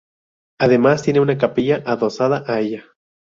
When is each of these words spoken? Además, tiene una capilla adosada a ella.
Además, 0.59 1.03
tiene 1.03 1.19
una 1.19 1.37
capilla 1.37 1.83
adosada 1.85 2.43
a 2.47 2.59
ella. 2.59 2.85